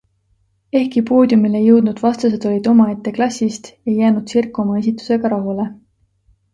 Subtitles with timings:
[0.79, 5.73] Ehkki poodiumile jõudnud vastased olid omaette klassist, ei jäänud Zirk oma esitusega rahule.